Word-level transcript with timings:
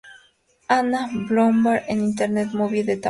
Anna 0.69 1.07
Blomberg 1.29 1.83
en 1.87 1.99
Internet 1.99 2.53
Movie 2.55 2.81
Database. 2.83 2.99